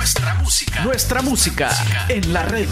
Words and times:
Nuestra 0.00 0.34
música. 0.36 0.82
Nuestra 0.82 1.20
música 1.20 1.70
en 2.08 2.32
la 2.32 2.42
red. 2.44 2.66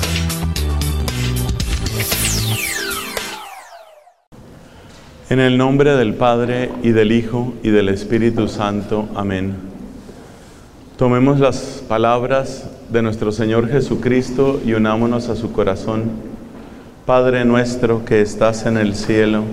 En 5.29 5.39
el 5.39 5.59
nombre 5.59 5.95
del 5.95 6.15
Padre 6.15 6.71
y 6.83 6.93
del 6.93 7.13
Hijo 7.13 7.53
y 7.63 7.69
del 7.69 7.91
Espíritu 7.91 8.49
Santo. 8.49 9.11
Amén. 9.15 9.57
Tomemos 10.97 11.39
las 11.39 11.85
palabras 11.87 12.65
de 12.89 13.03
nuestro 13.03 13.31
Señor 13.31 13.69
Jesucristo 13.69 14.63
y 14.65 14.73
unámonos 14.73 15.29
a 15.29 15.37
su 15.37 15.53
corazón. 15.53 16.11
Padre 17.05 17.45
nuestro 17.45 18.07
que 18.07 18.23
estás 18.23 18.65
en 18.65 18.79
el 18.79 18.95
cielo, 18.95 19.45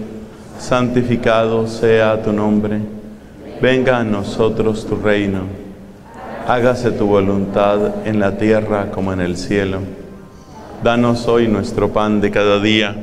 santificado 0.60 1.68
sea 1.68 2.24
tu 2.24 2.32
nombre. 2.32 2.80
Venga 3.62 3.98
a 3.98 4.06
nosotros 4.06 4.88
tu 4.88 4.96
reino. 4.96 5.65
Hágase 6.48 6.92
tu 6.92 7.08
voluntad 7.08 8.06
en 8.06 8.20
la 8.20 8.38
tierra 8.38 8.92
como 8.92 9.12
en 9.12 9.20
el 9.20 9.36
cielo. 9.36 9.80
Danos 10.84 11.28
hoy 11.28 11.48
nuestro 11.48 11.92
pan 11.92 12.22
de 12.22 12.30
cada 12.30 12.60
día. 12.60 12.96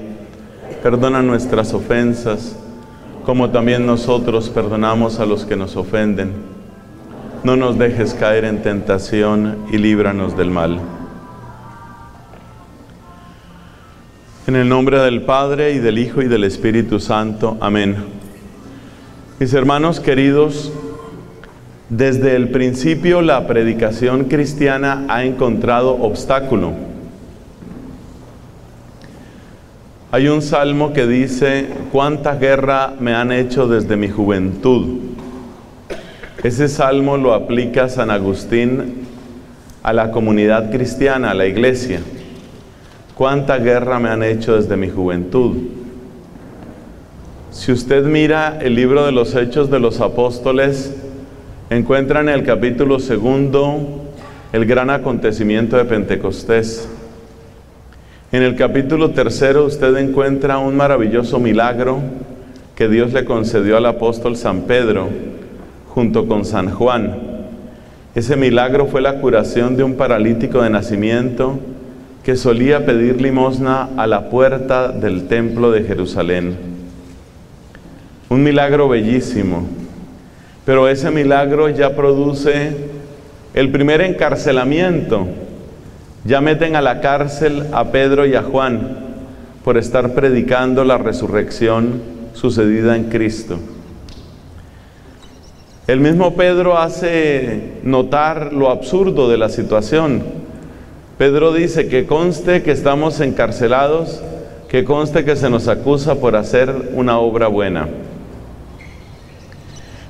Perdona 0.81 1.23
nuestras 1.23 1.75
ofensas, 1.75 2.57
como 3.27 3.51
también 3.51 3.85
nosotros 3.85 4.49
perdonamos 4.49 5.19
a 5.19 5.27
los 5.27 5.45
que 5.45 5.57
nos 5.57 5.75
ofenden. 5.75 6.35
No 7.43 7.57
nos 7.57 7.77
dejes 7.77 8.15
caer 8.15 8.45
en 8.45 8.63
tentación 8.63 9.67
y 9.73 9.79
líbranos 9.79 10.37
del 10.37 10.53
mal. 10.53 10.79
En 14.47 14.55
el 14.55 14.69
nombre 14.69 15.01
del 15.01 15.23
Padre 15.23 15.73
y 15.73 15.81
del 15.81 15.99
Hijo 15.99 16.23
y 16.23 16.29
del 16.29 16.45
Espíritu 16.45 17.01
Santo. 17.01 17.57
Amén. 17.61 17.97
Mis 19.41 19.53
hermanos 19.53 19.99
queridos, 19.99 20.73
desde 21.93 22.37
el 22.37 22.49
principio 22.49 23.21
la 23.21 23.47
predicación 23.47 24.25
cristiana 24.25 25.05
ha 25.09 25.25
encontrado 25.25 25.91
obstáculo. 25.91 26.73
Hay 30.11 30.29
un 30.29 30.41
salmo 30.41 30.95
que 30.95 31.07
dice, 31.07 31.67
¿cuánta 31.93 32.37
guerra 32.37 32.95
me 32.99 33.15
han 33.15 33.31
hecho 33.31 33.69
desde 33.69 33.99
mi 33.99 34.09
juventud? 34.09 35.01
Ese 36.43 36.69
salmo 36.69 37.19
lo 37.19 37.35
aplica 37.35 37.91
San 37.91 38.11
Agustín 38.11 39.07
a 39.83 39.93
la 39.93 40.13
comunidad 40.13 40.71
cristiana, 40.71 41.33
a 41.33 41.35
la 41.35 41.45
iglesia. 41.45 42.01
¿Cuánta 43.15 43.59
guerra 43.59 43.99
me 43.99 44.09
han 44.09 44.23
hecho 44.23 44.57
desde 44.57 44.79
mi 44.79 44.89
juventud? 44.89 45.59
Si 47.51 47.71
usted 47.71 48.07
mira 48.07 48.59
el 48.63 48.77
libro 48.77 49.05
de 49.05 49.13
los 49.13 49.35
Hechos 49.35 49.71
de 49.71 49.79
los 49.79 50.01
Apóstoles, 50.01 50.95
encuentra 51.77 52.21
en 52.21 52.29
el 52.29 52.43
capítulo 52.43 52.99
segundo 52.99 54.03
el 54.53 54.67
gran 54.67 54.91
acontecimiento 54.91 55.77
de 55.77 55.85
Pentecostés. 55.85 56.89
En 58.31 58.43
el 58.43 58.57
capítulo 58.57 59.11
tercero 59.11 59.65
usted 59.65 59.97
encuentra 59.97 60.59
un 60.59 60.77
maravilloso 60.77 61.39
milagro 61.39 62.01
que 62.75 62.89
Dios 62.89 63.13
le 63.13 63.25
concedió 63.25 63.77
al 63.77 63.87
apóstol 63.87 64.37
San 64.37 64.63
Pedro 64.63 65.09
junto 65.89 66.27
con 66.27 66.45
San 66.45 66.71
Juan. 66.71 67.17
Ese 68.15 68.37
milagro 68.37 68.87
fue 68.87 69.01
la 69.01 69.21
curación 69.21 69.77
de 69.77 69.85
un 69.85 69.95
paralítico 69.95 70.63
de 70.63 70.71
nacimiento 70.71 71.59
que 72.23 72.37
solía 72.37 72.85
pedir 72.85 73.21
limosna 73.21 73.89
a 73.97 74.07
la 74.07 74.29
puerta 74.29 74.89
del 74.89 75.29
templo 75.29 75.71
de 75.71 75.85
Jerusalén. 75.85 76.57
Un 78.29 78.43
milagro 78.43 78.89
bellísimo, 78.89 79.67
pero 80.65 80.89
ese 80.89 81.11
milagro 81.11 81.69
ya 81.69 81.97
produce 81.97 82.73
el 83.55 83.71
primer 83.71 84.01
encarcelamiento. 84.01 85.27
Ya 86.25 86.41
meten 86.41 86.77
a 86.77 86.81
la 86.81 87.01
cárcel 87.01 87.67
a 87.73 87.91
Pedro 87.91 88.27
y 88.27 88.35
a 88.35 88.43
Juan 88.43 88.97
por 89.65 89.77
estar 89.77 90.15
predicando 90.15 90.85
la 90.85 90.99
resurrección 90.99 92.01
sucedida 92.33 92.97
en 92.97 93.05
Cristo. 93.05 93.59
El 95.89 95.99
mismo 95.99 96.37
Pedro 96.37 96.79
hace 96.79 97.81
notar 97.83 98.53
lo 98.53 98.71
absurdo 98.71 99.29
de 99.29 99.37
la 99.37 99.49
situación. 99.49 100.23
Pedro 101.19 101.53
dice 101.53 101.89
que 101.89 102.07
conste 102.07 102.63
que 102.63 102.71
estamos 102.71 103.21
encarcelados, 103.21 104.23
que 104.69 104.85
conste 104.85 105.25
que 105.25 105.35
se 105.35 105.51
nos 105.51 105.67
acusa 105.67 106.15
por 106.15 106.37
hacer 106.37 106.73
una 106.95 107.19
obra 107.19 107.49
buena. 107.49 107.89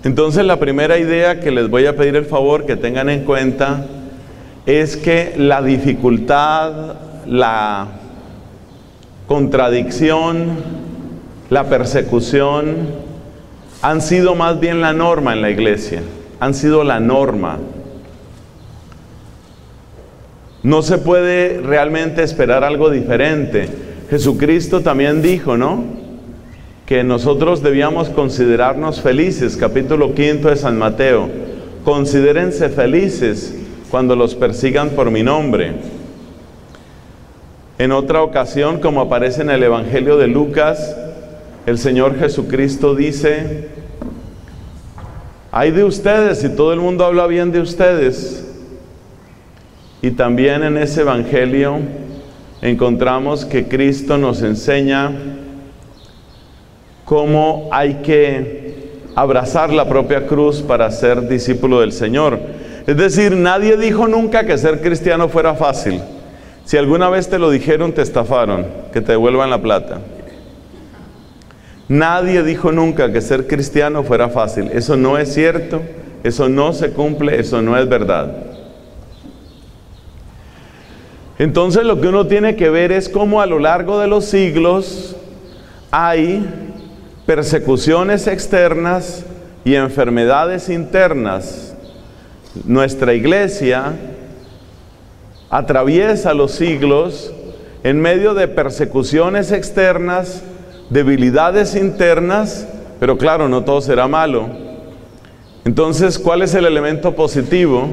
Entonces 0.04 0.44
la 0.44 0.58
primera 0.58 0.98
idea 0.98 1.38
que 1.38 1.52
les 1.52 1.70
voy 1.70 1.86
a 1.86 1.96
pedir 1.96 2.16
el 2.16 2.24
favor 2.24 2.66
que 2.66 2.76
tengan 2.76 3.08
en 3.08 3.24
cuenta 3.24 3.86
es 4.66 4.96
que 4.96 5.34
la 5.36 5.62
dificultad, 5.62 6.96
la 7.26 7.86
contradicción, 9.28 10.56
la 11.50 11.64
persecución 11.68 12.88
han 13.80 14.00
sido 14.00 14.34
más 14.34 14.58
bien 14.58 14.80
la 14.80 14.92
norma 14.92 15.34
en 15.34 15.42
la 15.42 15.50
iglesia, 15.50 16.02
han 16.40 16.54
sido 16.54 16.82
la 16.82 16.98
norma. 16.98 17.58
No 20.64 20.82
se 20.82 20.98
puede 20.98 21.60
realmente 21.60 22.22
esperar 22.22 22.64
algo 22.64 22.90
diferente. 22.90 23.68
Jesucristo 24.10 24.80
también 24.80 25.22
dijo, 25.22 25.56
¿no? 25.56 26.01
Que 26.92 27.02
nosotros 27.02 27.62
debíamos 27.62 28.10
considerarnos 28.10 29.00
felices, 29.00 29.56
capítulo 29.56 30.14
quinto 30.14 30.50
de 30.50 30.56
San 30.56 30.76
Mateo. 30.76 31.26
Considérense 31.86 32.68
felices 32.68 33.56
cuando 33.90 34.14
los 34.14 34.34
persigan 34.34 34.90
por 34.90 35.10
mi 35.10 35.22
nombre. 35.22 35.72
En 37.78 37.92
otra 37.92 38.22
ocasión, 38.22 38.78
como 38.78 39.00
aparece 39.00 39.40
en 39.40 39.48
el 39.48 39.62
Evangelio 39.62 40.18
de 40.18 40.26
Lucas, 40.26 40.94
el 41.64 41.78
Señor 41.78 42.18
Jesucristo 42.18 42.94
dice, 42.94 43.70
hay 45.50 45.70
de 45.70 45.84
ustedes 45.84 46.44
y 46.44 46.50
todo 46.50 46.74
el 46.74 46.80
mundo 46.80 47.06
habla 47.06 47.26
bien 47.26 47.52
de 47.52 47.60
ustedes. 47.60 48.46
Y 50.02 50.10
también 50.10 50.62
en 50.62 50.76
ese 50.76 51.00
Evangelio 51.00 51.78
encontramos 52.60 53.46
que 53.46 53.66
Cristo 53.66 54.18
nos 54.18 54.42
enseña 54.42 55.10
cómo 57.12 57.68
hay 57.70 57.96
que 57.96 58.72
abrazar 59.14 59.70
la 59.70 59.86
propia 59.86 60.26
cruz 60.26 60.62
para 60.62 60.90
ser 60.90 61.28
discípulo 61.28 61.80
del 61.80 61.92
Señor. 61.92 62.38
Es 62.86 62.96
decir, 62.96 63.36
nadie 63.36 63.76
dijo 63.76 64.08
nunca 64.08 64.46
que 64.46 64.56
ser 64.56 64.80
cristiano 64.80 65.28
fuera 65.28 65.52
fácil. 65.52 66.00
Si 66.64 66.78
alguna 66.78 67.10
vez 67.10 67.28
te 67.28 67.38
lo 67.38 67.50
dijeron, 67.50 67.92
te 67.92 68.00
estafaron, 68.00 68.66
que 68.94 69.02
te 69.02 69.12
devuelvan 69.12 69.50
la 69.50 69.60
plata. 69.60 69.98
Nadie 71.86 72.42
dijo 72.44 72.72
nunca 72.72 73.12
que 73.12 73.20
ser 73.20 73.46
cristiano 73.46 74.02
fuera 74.04 74.30
fácil. 74.30 74.70
Eso 74.72 74.96
no 74.96 75.18
es 75.18 75.34
cierto, 75.34 75.82
eso 76.24 76.48
no 76.48 76.72
se 76.72 76.92
cumple, 76.92 77.38
eso 77.38 77.60
no 77.60 77.76
es 77.76 77.86
verdad. 77.90 78.32
Entonces 81.38 81.84
lo 81.84 82.00
que 82.00 82.08
uno 82.08 82.26
tiene 82.26 82.56
que 82.56 82.70
ver 82.70 82.90
es 82.90 83.10
cómo 83.10 83.42
a 83.42 83.46
lo 83.46 83.58
largo 83.58 84.00
de 84.00 84.06
los 84.06 84.24
siglos 84.24 85.14
hay 85.90 86.71
persecuciones 87.26 88.26
externas 88.26 89.24
y 89.64 89.74
enfermedades 89.74 90.68
internas. 90.68 91.74
Nuestra 92.64 93.14
iglesia 93.14 93.92
atraviesa 95.50 96.34
los 96.34 96.52
siglos 96.52 97.32
en 97.84 98.00
medio 98.00 98.34
de 98.34 98.48
persecuciones 98.48 99.52
externas, 99.52 100.42
debilidades 100.90 101.74
internas, 101.74 102.66
pero 103.00 103.18
claro, 103.18 103.48
no 103.48 103.64
todo 103.64 103.80
será 103.80 104.08
malo. 104.08 104.48
Entonces, 105.64 106.18
¿cuál 106.18 106.42
es 106.42 106.54
el 106.54 106.66
elemento 106.66 107.14
positivo? 107.14 107.88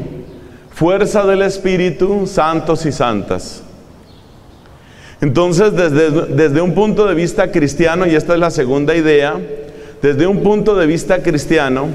fuerza 0.79 1.25
del 1.25 1.41
Espíritu, 1.41 2.25
santos 2.25 2.85
y 2.85 2.93
santas. 2.93 3.61
Entonces, 5.21 5.73
desde, 5.73 6.11
desde, 6.27 6.61
un 6.61 6.73
punto 6.73 7.05
de 7.05 7.13
vista 7.13 7.51
cristiano, 7.51 8.07
y 8.07 8.15
esta 8.15 8.33
es 8.33 8.39
la 8.39 8.51
segunda 8.51 8.95
idea, 8.95 9.39
desde 10.01 10.27
un 10.27 10.43
punto 10.43 10.75
de 10.75 10.87
vista 10.87 11.21
cristiano, 11.21 11.87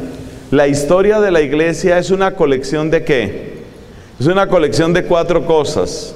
la 0.50 0.68
historia 0.68 1.20
de 1.20 1.30
la 1.30 1.40
iglesia 1.40 1.98
es 1.98 2.10
una 2.10 2.34
colección 2.34 2.90
de 2.90 3.02
qué? 3.02 3.54
Es 4.20 4.26
una 4.26 4.46
colección 4.46 4.92
de 4.92 5.04
cuatro 5.04 5.46
cosas. 5.46 6.14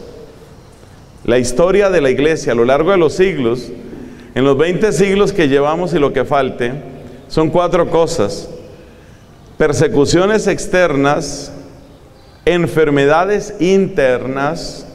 La 1.24 1.38
historia 1.38 1.90
de 1.90 2.00
la 2.00 2.10
iglesia 2.10 2.52
a 2.52 2.54
lo 2.54 2.64
largo 2.64 2.90
de 2.90 2.98
los 2.98 3.14
siglos, 3.14 3.70
en 4.34 4.44
los 4.44 4.56
20 4.56 4.92
siglos 4.92 5.32
que 5.32 5.48
llevamos 5.48 5.94
y 5.94 5.98
lo 5.98 6.12
que 6.12 6.24
falte, 6.24 6.72
son 7.28 7.50
cuatro 7.50 7.90
cosas. 7.90 8.48
Persecuciones 9.56 10.46
externas, 10.46 11.52
enfermedades 12.44 13.54
internas, 13.60 14.86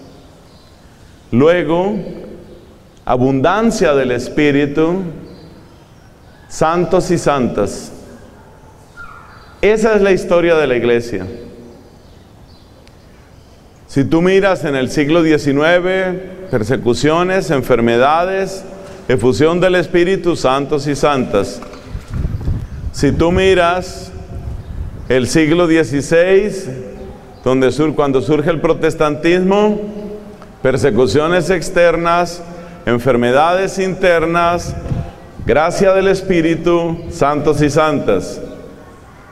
luego 1.33 1.95
abundancia 3.05 3.95
del 3.95 4.11
Espíritu, 4.11 5.01
santos 6.47 7.09
y 7.09 7.17
santas. 7.17 7.91
Esa 9.59 9.95
es 9.95 10.01
la 10.03 10.11
historia 10.11 10.55
de 10.55 10.67
la 10.67 10.75
iglesia. 10.75 11.25
Si 13.87 14.03
tú 14.03 14.21
miras 14.21 14.63
en 14.63 14.75
el 14.75 14.91
siglo 14.91 15.23
XIX, 15.23 16.51
persecuciones, 16.51 17.49
enfermedades, 17.49 18.63
efusión 19.07 19.59
del 19.59 19.73
Espíritu, 19.73 20.35
santos 20.35 20.85
y 20.85 20.95
santas. 20.95 21.59
Si 22.91 23.11
tú 23.11 23.31
miras 23.31 24.11
el 25.09 25.27
siglo 25.27 25.65
XVI, 25.65 26.51
donde 27.43 27.71
sur, 27.71 27.95
cuando 27.95 28.21
surge 28.21 28.51
el 28.51 28.61
protestantismo, 28.61 30.02
persecuciones 30.63 31.49
externas, 31.49 32.41
enfermedades 32.85 33.77
internas, 33.79 34.73
gracia 35.45 35.93
del 35.93 36.07
Espíritu, 36.07 37.03
santos 37.11 37.61
y 37.61 37.69
santas. 37.69 38.39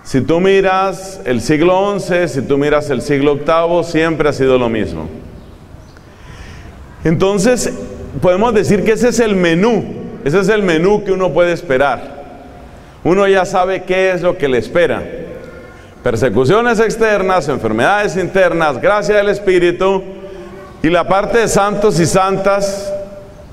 Si 0.04 0.20
tú 0.20 0.42
miras 0.42 1.22
el 1.24 1.40
siglo 1.40 1.98
XI, 1.98 2.28
si 2.28 2.42
tú 2.42 2.58
miras 2.58 2.90
el 2.90 3.02
siglo 3.02 3.36
VIII, 3.36 3.84
siempre 3.86 4.28
ha 4.28 4.34
sido 4.34 4.58
lo 4.58 4.68
mismo. 4.68 5.08
Entonces, 7.06 7.72
podemos 8.22 8.54
decir 8.54 8.84
que 8.84 8.92
ese 8.92 9.08
es 9.08 9.20
el 9.22 9.38
menú, 9.38 9.86
ese 10.26 10.42
es 10.42 10.50
el 10.50 10.64
menú 10.64 11.06
que 11.06 11.14
uno 11.14 11.32
puede 11.32 11.54
esperar. 11.54 12.20
Uno 13.06 13.26
ya 13.26 13.46
sabe 13.46 13.84
qué 13.84 14.12
es 14.12 14.22
lo 14.22 14.38
que 14.38 14.50
le 14.50 14.58
espera. 14.58 15.02
Persecuciones 16.04 16.82
externas, 16.82 17.48
enfermedades 17.48 18.18
internas, 18.18 18.82
gracia 18.82 19.16
del 19.16 19.30
Espíritu 19.30 20.20
y 20.84 20.90
la 20.90 21.08
parte 21.08 21.38
de 21.38 21.48
santos 21.48 22.00
y 22.00 22.06
santas, 22.06 22.92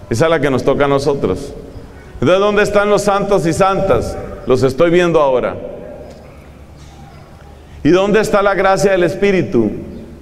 esa 0.09 0.25
es 0.25 0.31
la 0.31 0.41
que 0.41 0.51
nos 0.51 0.65
toca 0.65 0.87
a 0.87 0.89
nosotros. 0.89 1.53
Entonces, 2.15 2.41
¿dónde 2.41 2.63
están 2.63 2.89
los 2.89 3.03
santos 3.03 3.47
y 3.47 3.53
santas? 3.53 4.17
Los 4.47 4.63
estoy 4.63 4.91
viendo 4.91 5.21
ahora. 5.21 5.55
¿Y 7.85 7.91
dónde 7.91 8.21
está 8.21 8.43
la 8.43 8.55
gracia 8.55 8.93
del 8.93 9.05
Espíritu? 9.05 9.71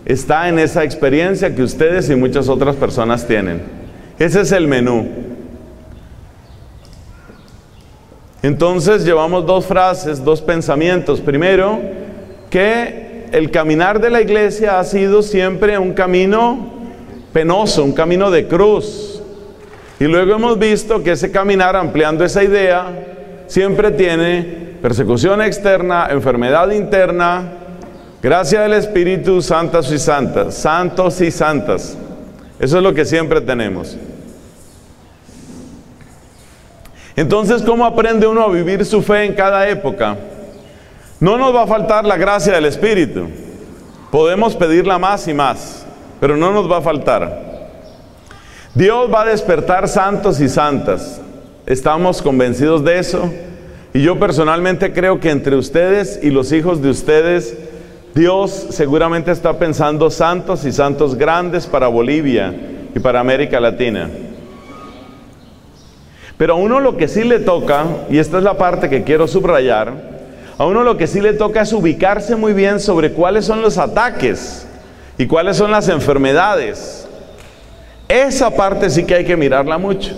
Está 0.05 0.49
en 0.49 0.59
esa 0.59 0.85
experiencia 0.85 1.55
que 1.55 1.63
ustedes 1.63 2.11
y 2.11 2.17
muchas 2.17 2.49
otras 2.49 2.77
personas 2.77 3.27
tienen. 3.27 3.63
Ese 4.19 4.43
es 4.43 4.53
el 4.53 4.67
menú. 4.67 5.09
Entonces 8.43 9.05
llevamos 9.05 9.47
dos 9.47 9.67
frases, 9.67 10.23
dos 10.25 10.43
pensamientos. 10.43 11.21
Primero, 11.21 11.81
que 12.51 13.27
el 13.33 13.51
caminar 13.51 14.01
de 14.01 14.11
la 14.11 14.21
iglesia 14.21 14.79
ha 14.79 14.85
sido 14.85 15.23
siempre 15.23 15.79
un 15.79 15.95
camino 15.95 16.76
penoso, 17.37 17.85
un 17.85 17.93
camino 17.93 18.31
de 18.31 18.49
cruz. 18.49 19.21
Y 20.01 20.05
luego 20.05 20.37
hemos 20.37 20.59
visto 20.59 21.03
que 21.03 21.13
ese 21.13 21.31
caminar, 21.31 21.77
ampliando 21.77 22.25
esa 22.25 22.43
idea, 22.43 22.87
siempre 23.47 23.91
tiene 23.91 24.79
persecución 24.81 25.43
externa, 25.43 26.07
enfermedad 26.09 26.71
interna, 26.71 27.53
gracia 28.23 28.63
del 28.63 28.73
Espíritu, 28.73 29.43
santas 29.43 29.93
y 29.93 29.99
santas, 29.99 30.55
santos 30.55 31.21
y 31.21 31.31
santas. 31.31 31.99
Eso 32.59 32.79
es 32.79 32.83
lo 32.83 32.95
que 32.95 33.05
siempre 33.05 33.43
tenemos. 33.43 33.99
Entonces, 37.17 37.61
¿cómo 37.61 37.85
aprende 37.85 38.27
uno 38.27 38.45
a 38.45 38.49
vivir 38.49 38.83
su 38.87 39.03
fe 39.03 39.25
en 39.25 39.35
cada 39.35 39.69
época? 39.69 40.17
No 41.21 41.37
nos 41.37 41.55
va 41.55 41.65
a 41.65 41.67
faltar 41.67 42.07
la 42.07 42.17
gracia 42.17 42.55
del 42.55 42.65
Espíritu. 42.65 43.29
Podemos 44.11 44.57
pedirla 44.57 44.99
más 44.99 45.29
y 45.29 45.35
más, 45.35 45.86
pero 46.21 46.37
no 46.37 46.53
nos 46.53 46.71
va 46.71 46.79
a 46.79 46.83
faltar. 46.83 47.57
Dios 48.75 49.11
va 49.13 49.23
a 49.23 49.27
despertar 49.27 49.89
santos 49.89 50.41
y 50.41 50.49
santas. 50.49 51.21
Estamos 51.65 52.21
convencidos 52.21 52.85
de 52.85 52.99
eso. 52.99 53.31
Y 53.95 54.03
yo 54.03 54.19
personalmente 54.19 54.93
creo 54.93 55.21
que 55.21 55.31
entre 55.31 55.57
ustedes 55.57 56.21
y 56.23 56.31
los 56.31 56.53
hijos 56.53 56.83
de 56.83 56.91
ustedes, 56.91 57.57
Dios 58.15 58.67
seguramente 58.71 59.31
está 59.31 59.59
pensando 59.59 60.11
santos 60.11 60.65
y 60.65 60.73
santos 60.73 61.15
grandes 61.15 61.67
para 61.67 61.89
Bolivia 61.89 62.55
y 62.95 62.99
para 62.99 63.21
América 63.21 63.59
Latina. 63.59 64.11
Pero 66.37 66.53
a 66.53 66.57
uno 66.57 66.81
lo 66.81 66.99
que 66.99 67.09
sí 67.09 67.25
le 67.25 67.39
toca, 67.39 67.87
y 68.11 68.19
esta 68.19 68.37
es 68.37 68.45
la 68.45 68.59
parte 68.59 68.91
que 68.91 69.05
quiero 69.05 69.27
subrayar, 69.27 69.93
a 70.59 70.67
uno 70.67 70.83
lo 70.83 70.99
que 70.99 71.07
sí 71.07 71.21
le 71.21 71.33
toca 71.33 71.63
es 71.63 71.73
ubicarse 71.73 72.37
muy 72.37 72.53
bien 72.53 72.81
sobre 72.81 73.13
cuáles 73.13 73.47
son 73.47 73.63
los 73.63 73.79
ataques 73.79 74.66
y 75.19 75.27
cuáles 75.27 75.57
son 75.57 75.71
las 75.71 75.89
enfermedades. 75.89 77.09
Esa 78.09 78.51
parte 78.51 78.91
sí 78.91 79.05
que 79.05 79.15
hay 79.15 79.25
que 79.25 79.37
mirarla 79.37 79.79
mucho. 79.79 80.13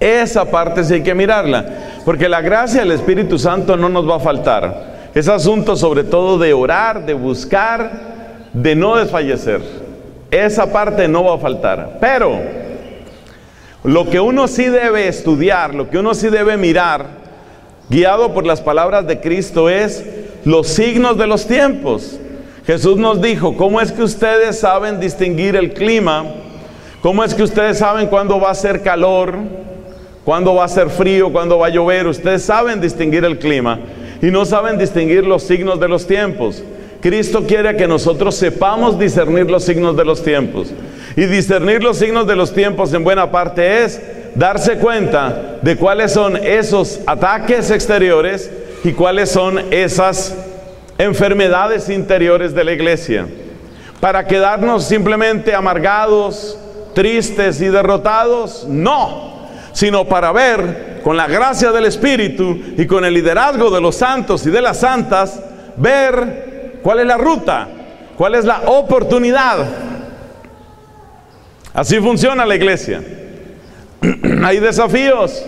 Esa 0.00 0.44
parte 0.44 0.84
sí 0.84 0.94
hay 0.94 1.02
que 1.02 1.14
mirarla, 1.14 1.64
porque 2.04 2.28
la 2.28 2.42
gracia 2.42 2.80
del 2.80 2.90
Espíritu 2.90 3.38
Santo 3.38 3.76
no 3.76 3.88
nos 3.88 4.08
va 4.08 4.16
a 4.16 4.20
faltar. 4.20 4.94
Es 5.14 5.28
asunto 5.28 5.76
sobre 5.76 6.04
todo 6.04 6.36
de 6.38 6.52
orar, 6.52 7.06
de 7.06 7.14
buscar, 7.14 7.90
de 8.52 8.74
no 8.74 8.96
desfallecer. 8.96 9.62
Esa 10.30 10.70
parte 10.72 11.06
no 11.06 11.24
va 11.24 11.36
a 11.36 11.38
faltar. 11.38 11.98
Pero 12.00 12.38
lo 13.84 14.10
que 14.10 14.18
uno 14.18 14.48
sí 14.48 14.64
debe 14.64 15.08
estudiar, 15.08 15.74
lo 15.74 15.88
que 15.88 15.98
uno 15.98 16.14
sí 16.14 16.28
debe 16.28 16.56
mirar, 16.56 17.06
guiado 17.88 18.34
por 18.34 18.44
las 18.44 18.60
palabras 18.60 19.06
de 19.06 19.20
Cristo, 19.20 19.70
es 19.70 20.04
los 20.44 20.68
signos 20.68 21.16
de 21.16 21.28
los 21.28 21.46
tiempos. 21.46 22.18
Jesús 22.66 22.96
nos 22.96 23.20
dijo, 23.20 23.56
¿cómo 23.56 23.80
es 23.80 23.92
que 23.92 24.02
ustedes 24.02 24.58
saben 24.58 25.00
distinguir 25.00 25.56
el 25.56 25.72
clima? 25.72 26.24
¿Cómo 27.02 27.22
es 27.22 27.34
que 27.34 27.42
ustedes 27.42 27.78
saben 27.78 28.06
cuándo 28.06 28.40
va 28.40 28.50
a 28.50 28.54
ser 28.54 28.82
calor? 28.82 29.36
cuándo 30.24 30.54
va 30.54 30.64
a 30.64 30.68
ser 30.68 30.88
frío, 30.88 31.30
cuándo 31.30 31.58
va 31.58 31.66
a 31.66 31.70
llover. 31.70 32.06
Ustedes 32.06 32.42
saben 32.42 32.80
distinguir 32.80 33.24
el 33.24 33.38
clima 33.38 33.78
y 34.20 34.26
no 34.26 34.44
saben 34.44 34.78
distinguir 34.78 35.24
los 35.24 35.42
signos 35.42 35.78
de 35.78 35.88
los 35.88 36.06
tiempos. 36.06 36.62
Cristo 37.00 37.44
quiere 37.46 37.76
que 37.76 37.86
nosotros 37.86 38.34
sepamos 38.34 38.98
discernir 38.98 39.50
los 39.50 39.64
signos 39.64 39.96
de 39.96 40.04
los 40.04 40.22
tiempos. 40.22 40.72
Y 41.16 41.26
discernir 41.26 41.82
los 41.82 41.98
signos 41.98 42.26
de 42.26 42.34
los 42.34 42.52
tiempos 42.52 42.92
en 42.94 43.04
buena 43.04 43.30
parte 43.30 43.84
es 43.84 44.00
darse 44.34 44.78
cuenta 44.78 45.58
de 45.62 45.76
cuáles 45.76 46.12
son 46.12 46.36
esos 46.36 47.00
ataques 47.06 47.70
exteriores 47.70 48.50
y 48.82 48.92
cuáles 48.92 49.30
son 49.30 49.60
esas 49.70 50.34
enfermedades 50.98 51.88
interiores 51.88 52.54
de 52.54 52.64
la 52.64 52.72
iglesia. 52.72 53.26
Para 54.00 54.26
quedarnos 54.26 54.84
simplemente 54.84 55.54
amargados, 55.54 56.58
tristes 56.94 57.60
y 57.60 57.66
derrotados, 57.66 58.66
no 58.68 59.34
sino 59.74 60.04
para 60.06 60.32
ver 60.32 61.00
con 61.02 61.16
la 61.16 61.26
gracia 61.26 61.72
del 61.72 61.84
Espíritu 61.84 62.58
y 62.78 62.86
con 62.86 63.04
el 63.04 63.12
liderazgo 63.12 63.70
de 63.70 63.80
los 63.80 63.96
santos 63.96 64.46
y 64.46 64.50
de 64.50 64.62
las 64.62 64.78
santas, 64.78 65.42
ver 65.76 66.78
cuál 66.82 67.00
es 67.00 67.06
la 67.06 67.18
ruta, 67.18 67.68
cuál 68.16 68.36
es 68.36 68.44
la 68.44 68.62
oportunidad. 68.66 69.66
Así 71.74 71.98
funciona 71.98 72.46
la 72.46 72.54
iglesia. 72.54 73.02
Hay 74.44 74.60
desafíos. 74.60 75.44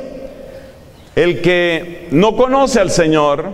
El 1.14 1.40
que 1.40 2.08
no 2.10 2.36
conoce 2.36 2.78
al 2.78 2.90
Señor, 2.90 3.50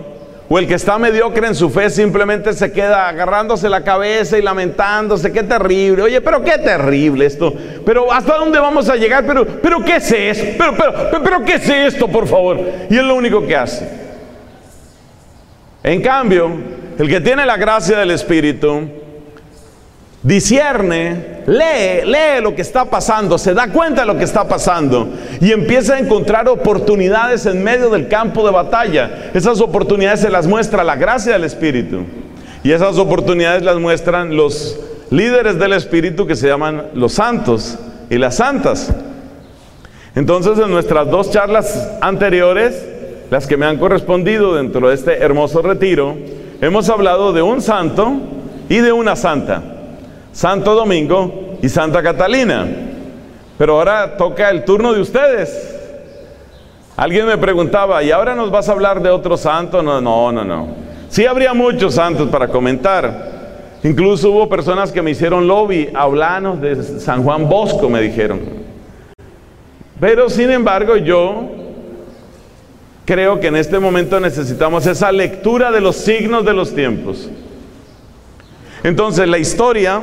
o 0.53 0.59
el 0.59 0.67
que 0.67 0.75
está 0.75 0.99
mediocre 0.99 1.47
en 1.47 1.55
su 1.55 1.67
fe 1.71 1.89
simplemente 1.89 2.53
se 2.53 2.71
queda 2.71 3.09
agarrándose 3.09 3.67
la 3.67 3.83
cabeza 3.83 4.37
y 4.37 4.43
lamentándose, 4.43 5.31
qué 5.31 5.41
terrible. 5.41 6.03
Oye, 6.03 6.21
pero 6.21 6.43
qué 6.43 6.59
terrible 6.59 7.25
esto. 7.25 7.51
Pero 7.83 8.13
¿hasta 8.13 8.37
dónde 8.37 8.59
vamos 8.59 8.87
a 8.87 8.95
llegar? 8.95 9.25
Pero, 9.25 9.47
pero 9.47 9.83
¿qué 9.83 9.95
es 9.95 10.11
esto? 10.11 10.53
Pero, 10.59 10.75
pero, 11.09 11.23
pero 11.23 11.43
¿qué 11.43 11.55
es 11.55 11.67
esto, 11.67 12.07
por 12.07 12.27
favor? 12.27 12.59
Y 12.87 12.95
es 12.95 13.03
lo 13.03 13.15
único 13.15 13.47
que 13.47 13.55
hace. 13.55 13.89
En 15.81 16.03
cambio, 16.03 16.51
el 16.99 17.09
que 17.09 17.19
tiene 17.19 17.47
la 17.47 17.57
gracia 17.57 17.97
del 17.97 18.11
Espíritu, 18.11 18.89
discierne, 20.23 21.43
lee, 21.45 22.05
lee 22.05 22.41
lo 22.41 22.55
que 22.55 22.61
está 22.61 22.85
pasando, 22.85 23.37
se 23.37 23.53
da 23.53 23.67
cuenta 23.67 24.01
de 24.01 24.07
lo 24.07 24.17
que 24.17 24.23
está 24.23 24.47
pasando 24.47 25.09
y 25.41 25.51
empieza 25.51 25.95
a 25.95 25.99
encontrar 25.99 26.47
oportunidades 26.47 27.45
en 27.45 27.61
medio 27.63 27.89
del 27.89 28.07
campo 28.07 28.45
de 28.45 28.51
batalla. 28.51 29.31
Esas 29.33 29.59
oportunidades 29.59 30.21
se 30.21 30.29
las 30.29 30.47
muestra 30.47 30.83
la 30.83 30.95
gracia 30.95 31.33
del 31.33 31.43
Espíritu 31.43 32.03
y 32.63 32.71
esas 32.71 32.97
oportunidades 32.97 33.63
las 33.63 33.77
muestran 33.77 34.35
los 34.35 34.79
líderes 35.09 35.59
del 35.59 35.73
Espíritu 35.73 36.25
que 36.25 36.37
se 36.37 36.47
llaman 36.47 36.87
los 36.93 37.13
santos 37.13 37.77
y 38.09 38.17
las 38.17 38.35
santas. 38.37 38.93
Entonces 40.15 40.57
en 40.57 40.71
nuestras 40.71 41.09
dos 41.09 41.31
charlas 41.31 41.97
anteriores, 41.99 42.87
las 43.29 43.45
que 43.45 43.57
me 43.57 43.65
han 43.65 43.77
correspondido 43.77 44.55
dentro 44.55 44.87
de 44.87 44.95
este 44.95 45.17
hermoso 45.21 45.61
retiro, 45.61 46.15
hemos 46.61 46.89
hablado 46.89 47.33
de 47.33 47.41
un 47.41 47.61
santo 47.61 48.13
y 48.69 48.77
de 48.77 48.93
una 48.93 49.17
santa. 49.17 49.72
Santo 50.33 50.73
Domingo 50.73 51.57
y 51.61 51.69
Santa 51.69 52.03
Catalina. 52.03 52.67
Pero 53.57 53.77
ahora 53.77 54.17
toca 54.17 54.49
el 54.49 54.65
turno 54.65 54.91
de 54.91 54.99
ustedes. 54.99 55.69
Alguien 56.97 57.25
me 57.25 57.37
preguntaba, 57.37 58.03
¿y 58.03 58.11
ahora 58.11 58.35
nos 58.35 58.51
vas 58.51 58.67
a 58.67 58.73
hablar 58.73 59.01
de 59.01 59.09
otro 59.09 59.37
santo? 59.37 59.81
No, 59.81 60.01
no, 60.01 60.31
no, 60.31 60.43
no. 60.43 60.67
Sí 61.07 61.25
habría 61.25 61.53
muchos 61.53 61.95
santos 61.95 62.29
para 62.29 62.47
comentar. 62.47 63.31
Incluso 63.83 64.31
hubo 64.31 64.49
personas 64.49 64.91
que 64.91 65.01
me 65.01 65.11
hicieron 65.11 65.47
lobby, 65.47 65.89
hablanos 65.93 66.59
de 66.61 66.81
San 66.99 67.23
Juan 67.23 67.47
Bosco, 67.47 67.89
me 67.89 68.01
dijeron. 68.01 68.41
Pero 69.99 70.29
sin 70.29 70.51
embargo 70.51 70.97
yo 70.97 71.51
creo 73.05 73.39
que 73.39 73.47
en 73.47 73.55
este 73.55 73.79
momento 73.79 74.19
necesitamos 74.19 74.85
esa 74.87 75.11
lectura 75.11 75.71
de 75.71 75.81
los 75.81 75.95
signos 75.95 76.45
de 76.45 76.53
los 76.53 76.73
tiempos. 76.73 77.29
Entonces 78.83 79.27
la 79.27 79.37
historia, 79.37 80.01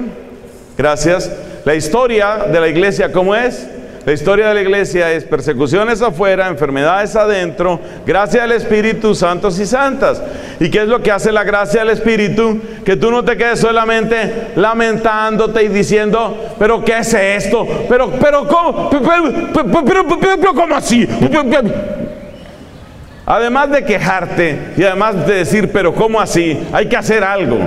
gracias, 0.77 1.31
la 1.65 1.75
historia 1.75 2.47
de 2.51 2.61
la 2.61 2.69
iglesia, 2.69 3.13
¿cómo 3.13 3.35
es? 3.35 3.67
La 4.07 4.15
historia 4.15 4.49
de 4.49 4.55
la 4.55 4.63
iglesia 4.63 5.13
es 5.13 5.25
persecuciones 5.25 6.01
afuera, 6.01 6.49
enfermedades 6.49 7.15
adentro, 7.17 7.79
gracia 8.07 8.43
del 8.43 8.53
Espíritu, 8.53 9.15
santos 9.15 9.59
y 9.61 9.67
santas. 9.67 10.23
¿Y 10.59 10.71
qué 10.71 10.83
es 10.83 10.89
lo 10.89 11.03
que 11.03 11.13
hace 11.13 11.31
la 11.31 11.45
gracia 11.45 11.81
del 11.81 11.91
Espíritu? 11.91 12.59
Que 12.83 12.97
tú 12.97 13.11
no 13.11 13.23
te 13.23 13.37
quedes 13.37 13.61
solamente 13.61 14.53
lamentándote 14.57 15.65
y 15.65 15.69
diciendo, 15.69 16.55
pero 16.59 16.83
¿qué 16.83 16.99
es 16.99 17.13
esto? 17.13 17.67
Pero, 17.91 18.11
pero, 18.13 18.49
¿cómo? 18.49 18.89
Pero, 18.89 20.07
pero, 20.19 20.55
¿cómo 20.55 20.75
así? 20.75 21.07
Además 23.27 23.71
de 23.71 23.85
quejarte 23.85 24.59
y 24.79 24.83
además 24.83 25.27
de 25.27 25.35
decir, 25.35 25.71
pero 25.71 25.95
¿cómo 25.95 26.19
así? 26.19 26.59
Hay 26.73 26.89
que 26.89 26.97
hacer 26.97 27.23
algo. 27.23 27.59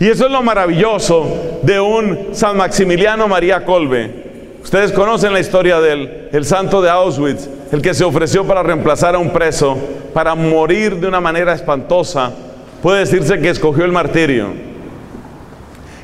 Y 0.00 0.08
eso 0.08 0.26
es 0.26 0.32
lo 0.32 0.42
maravilloso 0.42 1.60
de 1.62 1.80
un 1.80 2.28
San 2.32 2.56
Maximiliano 2.56 3.28
María 3.28 3.64
Colbe 3.64 4.22
Ustedes 4.62 4.92
conocen 4.92 5.32
la 5.32 5.40
historia 5.40 5.80
del 5.80 6.28
el 6.32 6.44
santo 6.44 6.80
de 6.80 6.88
Auschwitz, 6.88 7.48
el 7.72 7.82
que 7.82 7.94
se 7.94 8.04
ofreció 8.04 8.46
para 8.46 8.62
reemplazar 8.62 9.14
a 9.14 9.18
un 9.18 9.30
preso, 9.30 9.76
para 10.14 10.34
morir 10.34 10.96
de 10.96 11.08
una 11.08 11.20
manera 11.20 11.52
espantosa. 11.52 12.30
Puede 12.80 13.00
decirse 13.00 13.40
que 13.40 13.50
escogió 13.50 13.84
el 13.84 13.92
martirio. 13.92 14.46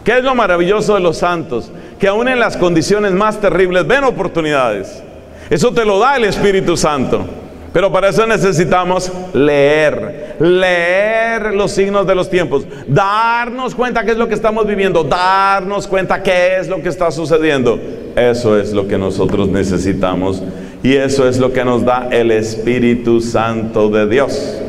¿Qué 0.05 0.19
es 0.19 0.25
lo 0.25 0.35
maravilloso 0.35 0.95
de 0.95 1.01
los 1.01 1.19
santos? 1.19 1.71
Que 2.01 2.09
aún 2.09 2.29
en 2.29 2.41
las 2.41 2.57
condiciones 2.57 3.13
más 3.13 3.41
terribles 3.41 3.87
ven 3.87 4.05
oportunidades. 4.05 5.03
Eso 5.51 5.73
te 5.73 5.85
lo 5.85 5.99
da 5.99 6.17
el 6.17 6.25
Espíritu 6.25 6.77
Santo. 6.77 7.25
Pero 7.73 7.93
para 7.93 8.09
eso 8.09 8.27
necesitamos 8.27 9.13
leer, 9.35 10.28
leer 10.39 11.55
los 11.55 11.73
signos 11.73 12.07
de 12.07 12.15
los 12.15 12.31
tiempos, 12.31 12.67
darnos 12.87 13.75
cuenta 13.75 14.05
qué 14.05 14.13
es 14.13 14.17
lo 14.17 14.29
que 14.29 14.35
estamos 14.35 14.67
viviendo, 14.67 15.05
darnos 15.05 15.87
cuenta 15.87 16.23
qué 16.23 16.59
es 16.59 16.69
lo 16.69 16.83
que 16.83 16.89
está 16.89 17.11
sucediendo. 17.11 17.79
Eso 18.17 18.59
es 18.59 18.73
lo 18.73 18.89
que 18.89 18.99
nosotros 18.99 19.49
necesitamos 19.49 20.43
y 20.83 20.95
eso 20.95 21.29
es 21.29 21.39
lo 21.39 21.53
que 21.53 21.65
nos 21.65 21.85
da 21.85 22.09
el 22.11 22.31
Espíritu 22.31 23.21
Santo 23.21 23.89
de 23.89 24.09
Dios. 24.09 24.61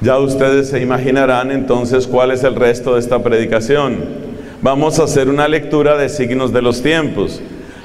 Ya 0.00 0.18
ustedes 0.18 0.70
se 0.70 0.80
imaginarán 0.80 1.50
entonces 1.50 2.06
cuál 2.06 2.30
es 2.30 2.42
el 2.42 2.54
resto 2.54 2.94
de 2.94 3.00
esta 3.00 3.22
predicación. 3.22 3.98
Vamos 4.62 4.98
a 4.98 5.04
hacer 5.04 5.28
una 5.28 5.46
lectura 5.46 5.96
de 5.96 6.08
signos 6.08 6.52
de 6.52 6.62
los 6.62 6.82
tiempos. 6.82 7.40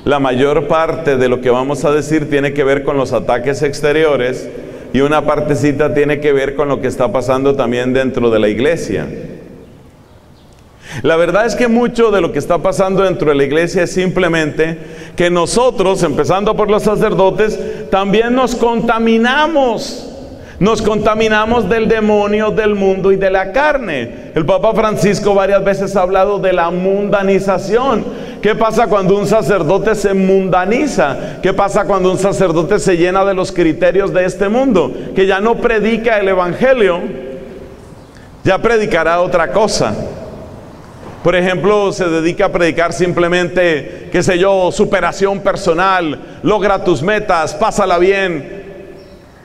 La 0.06 0.20
mayor 0.20 0.68
parte 0.68 1.18
de 1.18 1.28
lo 1.28 1.42
que 1.42 1.50
vamos 1.50 1.84
a 1.84 1.92
decir 1.92 2.30
tiene 2.30 2.54
que 2.54 2.64
ver 2.64 2.84
con 2.84 2.96
los 2.96 3.12
ataques 3.12 3.64
exteriores 3.64 4.48
y 4.96 5.02
una 5.02 5.26
partecita 5.26 5.94
tiene 5.94 6.22
que 6.22 6.32
ver 6.32 6.56
con 6.56 6.70
lo 6.70 6.80
que 6.80 6.88
está 6.88 7.12
pasando 7.12 7.54
también 7.54 7.92
dentro 7.92 8.30
de 8.30 8.40
la 8.40 8.48
iglesia. 8.48 9.06
La 11.02 11.18
verdad 11.18 11.46
es 11.46 11.54
que 11.54 11.68
mucho 11.68 12.12
de 12.12 12.22
lo 12.22 12.32
que 12.32 12.40
está 12.40 12.60
pasando 12.60 13.04
dentro 13.04 13.28
de 13.28 13.36
la 13.36 13.44
iglesia 13.44 13.84
es 13.84 13.92
simplemente 13.92 14.78
que 15.18 15.30
nosotros, 15.30 16.02
empezando 16.02 16.56
por 16.56 16.72
los 16.72 16.84
sacerdotes, 16.84 17.60
también 17.92 18.36
nos 18.36 18.56
contaminamos. 18.56 20.14
Nos 20.62 20.82
contaminamos 20.82 21.68
del 21.68 21.90
demonio, 21.90 22.52
del 22.52 22.76
mundo 22.76 23.12
y 23.12 23.18
de 23.18 23.30
la 23.30 23.52
carne. 23.52 24.32
El 24.34 24.46
Papa 24.46 24.74
Francisco 24.74 25.34
varias 25.34 25.62
veces 25.66 25.94
ha 25.98 26.04
hablado 26.04 26.40
de 26.40 26.54
la 26.54 26.72
mundanización. 26.72 28.06
¿Qué 28.46 28.54
pasa 28.54 28.86
cuando 28.86 29.18
un 29.18 29.26
sacerdote 29.26 29.96
se 29.96 30.14
mundaniza? 30.14 31.40
¿Qué 31.42 31.52
pasa 31.52 31.84
cuando 31.86 32.12
un 32.12 32.20
sacerdote 32.20 32.78
se 32.78 32.96
llena 32.96 33.26
de 33.26 33.34
los 33.34 33.52
criterios 33.52 34.14
de 34.14 34.24
este 34.24 34.50
mundo? 34.50 34.94
Que 35.16 35.26
ya 35.26 35.42
no 35.42 35.56
predica 35.56 36.20
el 36.20 36.28
Evangelio, 36.28 37.02
ya 38.44 38.60
predicará 38.60 39.20
otra 39.22 39.52
cosa. 39.52 39.96
Por 41.24 41.36
ejemplo, 41.36 41.92
se 41.92 42.08
dedica 42.08 42.46
a 42.46 42.52
predicar 42.52 42.94
simplemente, 42.94 44.10
qué 44.12 44.22
sé 44.22 44.38
yo, 44.38 44.72
superación 44.72 45.40
personal, 45.40 46.38
logra 46.44 46.84
tus 46.84 47.02
metas, 47.02 47.56
pásala 47.56 47.98
bien. 47.98 48.64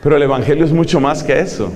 Pero 0.03 0.15
el 0.15 0.25
Evangelio 0.25 0.67
es 0.67 0.73
mucho 0.73 1.01
más 1.01 1.23
que 1.23 1.41
eso. 1.41 1.73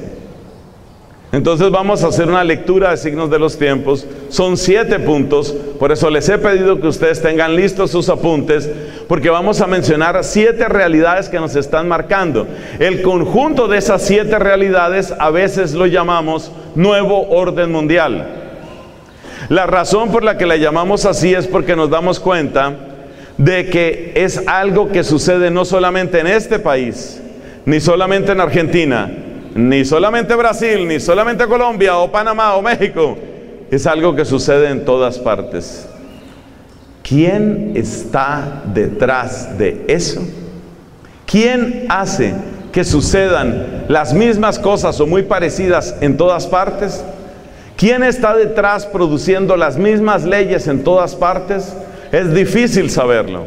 Entonces 1.35 1.69
vamos 1.73 2.05
a 2.05 2.07
hacer 2.07 2.29
una 2.29 2.45
lectura 2.45 2.93
de 2.93 2.97
signos 2.97 3.29
de 3.29 3.41
los 3.41 3.59
tiempos. 3.59 4.07
Son 4.29 4.57
siete 4.57 5.01
puntos, 5.01 5.53
por 5.81 5.91
eso 5.91 6.09
les 6.09 6.29
he 6.29 6.39
pedido 6.39 6.81
que 6.81 6.87
ustedes 6.87 7.21
tengan 7.21 7.57
listos 7.57 7.91
sus 7.91 8.09
apuntes, 8.09 8.71
porque 9.09 9.31
vamos 9.31 9.61
a 9.61 9.67
mencionar 9.67 10.23
siete 10.23 10.69
realidades 10.69 11.29
que 11.29 11.41
nos 11.41 11.57
están 11.57 11.89
marcando. 11.89 12.47
El 12.79 13.03
conjunto 13.03 13.67
de 13.67 13.79
esas 13.79 14.03
siete 14.03 14.39
realidades 14.39 15.13
a 15.19 15.31
veces 15.31 15.75
lo 15.75 15.87
llamamos 15.87 16.53
nuevo 16.77 17.29
orden 17.29 17.73
mundial. 17.73 18.29
La 19.49 19.67
razón 19.67 20.13
por 20.13 20.23
la 20.23 20.39
que 20.39 20.47
la 20.47 20.57
llamamos 20.57 21.05
así 21.05 21.35
es 21.35 21.49
porque 21.49 21.75
nos 21.75 21.91
damos 21.91 22.21
cuenta 22.21 22.77
de 23.39 23.67
que 23.67 24.13
es 24.15 24.47
algo 24.47 24.93
que 24.93 25.03
sucede 25.03 25.51
no 25.51 25.65
solamente 25.65 26.21
en 26.21 26.29
este 26.29 26.61
país, 26.61 27.21
ni 27.65 27.81
solamente 27.81 28.31
en 28.31 28.41
Argentina, 28.41 29.11
ni 29.55 29.85
solamente 29.85 30.35
Brasil, 30.35 30.87
ni 30.87 30.99
solamente 30.99 31.47
Colombia 31.47 31.97
o 31.99 32.11
Panamá 32.11 32.55
o 32.57 32.63
México. 32.63 33.17
Es 33.71 33.87
algo 33.87 34.15
que 34.15 34.25
sucede 34.25 34.69
en 34.69 34.85
todas 34.85 35.19
partes. 35.19 35.89
¿Quién 37.03 37.73
está 37.75 38.63
detrás 38.73 39.57
de 39.57 39.85
eso? 39.89 40.23
¿Quién 41.27 41.87
hace 41.89 42.35
que 42.73 42.85
sucedan 42.85 43.85
las 43.89 44.13
mismas 44.13 44.59
cosas 44.59 44.99
o 45.01 45.07
muy 45.07 45.23
parecidas 45.23 45.95
en 46.01 46.17
todas 46.17 46.47
partes? 46.47 47.05
¿Quién 47.77 48.03
está 48.03 48.35
detrás 48.37 48.87
produciendo 48.87 49.57
las 49.57 49.77
mismas 49.77 50.25
leyes 50.25 50.67
en 50.67 50.83
todas 50.83 51.15
partes? 51.15 51.75
Es 52.11 52.33
difícil 52.35 52.91
saberlo. 52.91 53.47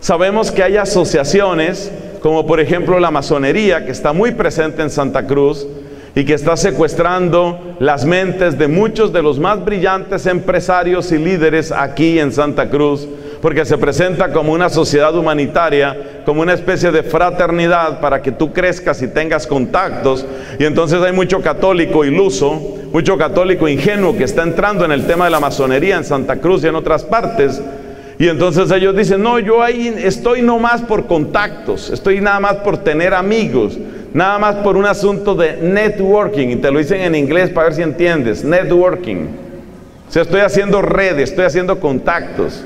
Sabemos 0.00 0.50
que 0.50 0.62
hay 0.62 0.76
asociaciones, 0.76 1.90
como 2.22 2.46
por 2.46 2.60
ejemplo 2.60 2.98
la 3.00 3.10
masonería, 3.10 3.84
que 3.84 3.92
está 3.92 4.12
muy 4.12 4.32
presente 4.32 4.82
en 4.82 4.90
Santa 4.90 5.26
Cruz 5.26 5.66
y 6.14 6.24
que 6.24 6.34
está 6.34 6.56
secuestrando 6.56 7.76
las 7.80 8.04
mentes 8.04 8.58
de 8.58 8.68
muchos 8.68 9.12
de 9.12 9.22
los 9.22 9.38
más 9.38 9.64
brillantes 9.64 10.26
empresarios 10.26 11.10
y 11.10 11.18
líderes 11.18 11.72
aquí 11.72 12.18
en 12.18 12.32
Santa 12.32 12.70
Cruz 12.70 13.08
porque 13.42 13.64
se 13.64 13.76
presenta 13.76 14.32
como 14.32 14.52
una 14.52 14.68
sociedad 14.68 15.14
humanitaria, 15.16 16.22
como 16.24 16.42
una 16.42 16.52
especie 16.52 16.92
de 16.92 17.02
fraternidad 17.02 18.00
para 18.00 18.22
que 18.22 18.30
tú 18.30 18.52
crezcas 18.52 19.02
y 19.02 19.08
tengas 19.08 19.48
contactos. 19.48 20.24
Y 20.60 20.64
entonces 20.64 21.02
hay 21.02 21.12
mucho 21.12 21.42
católico 21.42 22.04
iluso, 22.04 22.78
mucho 22.92 23.18
católico 23.18 23.66
ingenuo 23.66 24.16
que 24.16 24.22
está 24.22 24.44
entrando 24.44 24.84
en 24.84 24.92
el 24.92 25.06
tema 25.06 25.24
de 25.24 25.32
la 25.32 25.40
masonería 25.40 25.96
en 25.96 26.04
Santa 26.04 26.36
Cruz 26.36 26.62
y 26.62 26.68
en 26.68 26.76
otras 26.76 27.02
partes. 27.02 27.60
Y 28.22 28.28
entonces 28.28 28.70
ellos 28.70 28.96
dicen, 28.96 29.20
no, 29.20 29.40
yo 29.40 29.64
ahí 29.64 29.92
estoy 29.98 30.42
no 30.42 30.60
más 30.60 30.80
por 30.80 31.08
contactos, 31.08 31.90
estoy 31.90 32.20
nada 32.20 32.38
más 32.38 32.54
por 32.58 32.78
tener 32.78 33.14
amigos, 33.14 33.76
nada 34.14 34.38
más 34.38 34.54
por 34.58 34.76
un 34.76 34.86
asunto 34.86 35.34
de 35.34 35.56
networking, 35.56 36.50
y 36.50 36.54
te 36.54 36.70
lo 36.70 36.78
dicen 36.78 37.00
en 37.00 37.16
inglés 37.16 37.50
para 37.50 37.64
ver 37.66 37.74
si 37.74 37.82
entiendes, 37.82 38.44
networking. 38.44 39.26
O 40.08 40.12
sea, 40.12 40.22
estoy 40.22 40.38
haciendo 40.38 40.82
redes, 40.82 41.30
estoy 41.30 41.46
haciendo 41.46 41.80
contactos. 41.80 42.62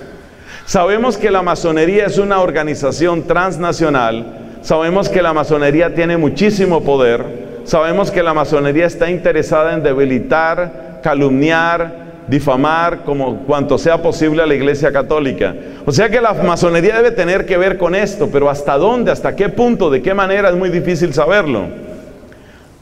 Sabemos 0.66 1.16
que 1.16 1.30
la 1.30 1.40
masonería 1.40 2.04
es 2.04 2.18
una 2.18 2.42
organización 2.42 3.22
transnacional, 3.22 4.58
sabemos 4.60 5.08
que 5.08 5.22
la 5.22 5.32
masonería 5.32 5.94
tiene 5.94 6.18
muchísimo 6.18 6.84
poder, 6.84 7.24
sabemos 7.64 8.10
que 8.10 8.22
la 8.22 8.34
masonería 8.34 8.84
está 8.84 9.10
interesada 9.10 9.72
en 9.72 9.82
debilitar, 9.82 11.00
calumniar, 11.02 12.05
difamar 12.28 13.04
como 13.04 13.44
cuanto 13.44 13.78
sea 13.78 14.02
posible 14.02 14.42
a 14.42 14.46
la 14.46 14.54
Iglesia 14.54 14.92
Católica. 14.92 15.54
O 15.84 15.92
sea 15.92 16.08
que 16.08 16.20
la 16.20 16.34
masonería 16.34 16.96
debe 16.96 17.12
tener 17.12 17.46
que 17.46 17.56
ver 17.56 17.78
con 17.78 17.94
esto, 17.94 18.28
pero 18.32 18.50
hasta 18.50 18.76
dónde, 18.76 19.10
hasta 19.10 19.36
qué 19.36 19.48
punto, 19.48 19.90
de 19.90 20.02
qué 20.02 20.14
manera 20.14 20.48
es 20.48 20.56
muy 20.56 20.70
difícil 20.70 21.14
saberlo. 21.14 21.64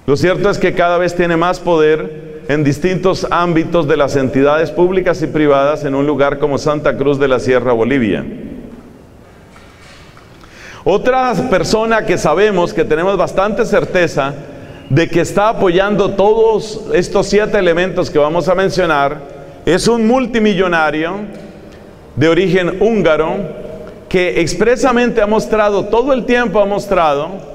Lo 0.07 0.17
cierto 0.17 0.51
es 0.51 0.59
que 0.59 0.75
cada 0.75 0.99
vez 0.99 1.15
tiene 1.15 1.37
más 1.37 1.61
poder 1.61 2.43
en 2.49 2.63
distintos 2.63 3.27
ámbitos 3.31 3.89
de 3.89 3.97
las 3.97 4.17
entidades 4.17 4.71
públicas 4.71 5.23
y 5.23 5.27
privadas 5.27 5.85
en 5.85 5.95
un 5.95 6.07
lugar 6.07 6.39
como 6.39 6.59
Santa 6.59 6.97
Cruz 6.97 7.19
de 7.19 7.29
la 7.29 7.39
Sierra, 7.39 7.73
Bolivia. 7.73 8.25
Otra 10.85 11.33
persona 11.49 12.05
que 12.05 12.19
sabemos 12.19 12.75
que 12.75 12.85
tenemos 12.85 13.17
bastante 13.17 13.65
certeza 13.65 14.35
de 14.91 15.09
que 15.09 15.23
está 15.23 15.49
apoyando 15.49 16.11
todos 16.11 16.83
estos 16.93 17.27
siete 17.27 17.59
elementos 17.59 18.11
que 18.11 18.19
vamos 18.19 18.49
a 18.49 18.55
mencionar 18.55 19.34
es 19.65 19.89
un 19.89 20.07
multimillonario 20.07 21.13
de 22.17 22.29
origen 22.29 22.83
húngaro 22.83 23.37
que 24.09 24.41
expresamente 24.41 25.23
ha 25.23 25.27
mostrado, 25.27 25.87
todo 25.87 26.13
el 26.13 26.25
tiempo 26.25 26.61
ha 26.61 26.67
mostrado, 26.67 27.55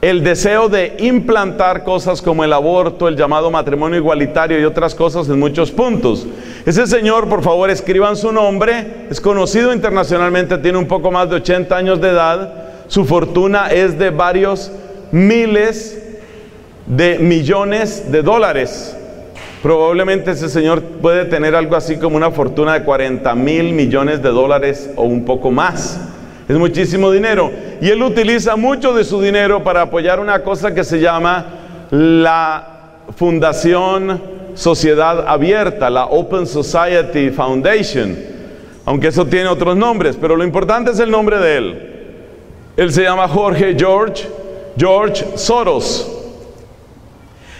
el 0.00 0.22
deseo 0.22 0.68
de 0.68 0.96
implantar 1.00 1.82
cosas 1.82 2.22
como 2.22 2.44
el 2.44 2.52
aborto, 2.52 3.08
el 3.08 3.16
llamado 3.16 3.50
matrimonio 3.50 3.98
igualitario 3.98 4.60
y 4.60 4.64
otras 4.64 4.94
cosas 4.94 5.28
en 5.28 5.38
muchos 5.38 5.72
puntos. 5.72 6.26
Ese 6.64 6.86
señor, 6.86 7.28
por 7.28 7.42
favor, 7.42 7.68
escriban 7.68 8.16
su 8.16 8.32
nombre, 8.32 9.06
es 9.10 9.20
conocido 9.20 9.72
internacionalmente, 9.72 10.58
tiene 10.58 10.78
un 10.78 10.86
poco 10.86 11.10
más 11.10 11.28
de 11.28 11.36
80 11.36 11.76
años 11.76 12.00
de 12.00 12.10
edad, 12.10 12.52
su 12.86 13.04
fortuna 13.04 13.70
es 13.70 13.98
de 13.98 14.10
varios 14.10 14.70
miles 15.10 16.00
de 16.86 17.18
millones 17.18 18.10
de 18.10 18.22
dólares. 18.22 18.96
Probablemente 19.62 20.30
ese 20.30 20.48
señor 20.48 20.82
puede 20.82 21.24
tener 21.24 21.56
algo 21.56 21.74
así 21.74 21.98
como 21.98 22.16
una 22.16 22.30
fortuna 22.30 22.74
de 22.74 22.84
40 22.84 23.34
mil 23.34 23.72
millones 23.72 24.22
de 24.22 24.28
dólares 24.28 24.90
o 24.94 25.02
un 25.02 25.24
poco 25.24 25.50
más. 25.50 26.00
Es 26.48 26.56
muchísimo 26.56 27.10
dinero. 27.10 27.50
Y 27.80 27.90
él 27.90 28.02
utiliza 28.02 28.56
mucho 28.56 28.92
de 28.92 29.04
su 29.04 29.20
dinero 29.20 29.64
para 29.64 29.82
apoyar 29.82 30.20
una 30.20 30.42
cosa 30.42 30.72
que 30.72 30.84
se 30.84 31.00
llama 31.00 31.46
la 31.90 32.74
Fundación 33.16 34.22
Sociedad 34.54 35.26
Abierta, 35.28 35.90
la 35.90 36.06
Open 36.06 36.46
Society 36.46 37.30
Foundation. 37.30 38.16
Aunque 38.84 39.08
eso 39.08 39.26
tiene 39.26 39.48
otros 39.48 39.76
nombres, 39.76 40.16
pero 40.20 40.36
lo 40.36 40.44
importante 40.44 40.92
es 40.92 41.00
el 41.00 41.10
nombre 41.10 41.38
de 41.38 41.56
él. 41.56 41.94
Él 42.76 42.92
se 42.92 43.02
llama 43.02 43.26
Jorge 43.26 43.74
George, 43.76 44.28
George 44.76 45.26
Soros. 45.34 46.14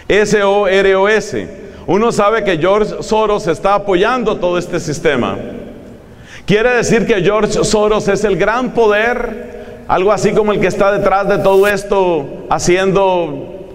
S-O-R-O-S. 0.08 1.67
Uno 1.88 2.12
sabe 2.12 2.44
que 2.44 2.58
George 2.58 3.02
Soros 3.02 3.46
está 3.46 3.74
apoyando 3.74 4.36
todo 4.36 4.58
este 4.58 4.78
sistema. 4.78 5.38
Quiere 6.44 6.74
decir 6.74 7.06
que 7.06 7.22
George 7.22 7.64
Soros 7.64 8.08
es 8.08 8.24
el 8.24 8.36
gran 8.36 8.74
poder, 8.74 9.84
algo 9.88 10.12
así 10.12 10.32
como 10.32 10.52
el 10.52 10.60
que 10.60 10.66
está 10.66 10.92
detrás 10.92 11.26
de 11.30 11.38
todo 11.38 11.66
esto, 11.66 12.44
haciendo 12.50 13.70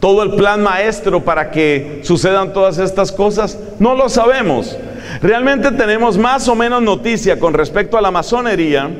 todo 0.00 0.22
el 0.22 0.32
plan 0.32 0.62
maestro 0.62 1.24
para 1.24 1.50
que 1.50 2.02
sucedan 2.04 2.52
todas 2.52 2.76
estas 2.76 3.10
cosas. 3.10 3.58
No 3.78 3.94
lo 3.94 4.10
sabemos. 4.10 4.76
Realmente 5.22 5.72
tenemos 5.72 6.18
más 6.18 6.46
o 6.46 6.54
menos 6.54 6.82
noticia 6.82 7.40
con 7.40 7.54
respecto 7.54 7.96
a 7.96 8.02
la 8.02 8.10
masonería 8.10 8.90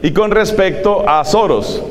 y 0.00 0.12
con 0.12 0.30
respecto 0.30 1.02
a 1.04 1.24
Soros. 1.24 1.82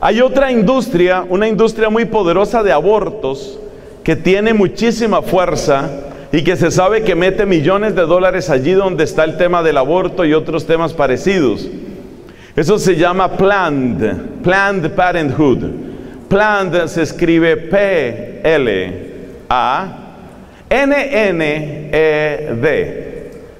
Hay 0.00 0.22
otra 0.22 0.50
industria, 0.50 1.26
una 1.28 1.46
industria 1.46 1.90
muy 1.90 2.06
poderosa 2.06 2.62
de 2.62 2.72
abortos, 2.72 3.58
que 4.06 4.14
tiene 4.14 4.54
muchísima 4.54 5.20
fuerza 5.20 5.90
y 6.30 6.44
que 6.44 6.54
se 6.54 6.70
sabe 6.70 7.02
que 7.02 7.16
mete 7.16 7.44
millones 7.44 7.96
de 7.96 8.02
dólares 8.02 8.48
allí 8.50 8.70
donde 8.70 9.02
está 9.02 9.24
el 9.24 9.36
tema 9.36 9.64
del 9.64 9.78
aborto 9.78 10.24
y 10.24 10.32
otros 10.32 10.64
temas 10.64 10.94
parecidos. 10.94 11.68
Eso 12.54 12.78
se 12.78 12.94
llama 12.94 13.36
Planned, 13.36 14.42
Planned 14.44 14.92
Parenthood. 14.92 15.64
Planned 16.28 16.86
se 16.86 17.02
escribe 17.02 17.56
P-L-A-N-N-E-D. 17.56 19.00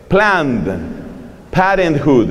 Planned 0.07 0.79
Parenthood. 1.51 2.29